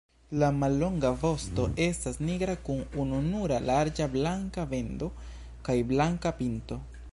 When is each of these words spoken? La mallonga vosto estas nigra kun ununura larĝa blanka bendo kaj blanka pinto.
La 0.43 0.47
mallonga 0.61 1.09
vosto 1.23 1.65
estas 1.85 2.17
nigra 2.29 2.55
kun 2.69 2.81
ununura 3.05 3.61
larĝa 3.67 4.09
blanka 4.17 4.67
bendo 4.75 5.13
kaj 5.69 5.77
blanka 5.95 6.37
pinto. 6.43 6.83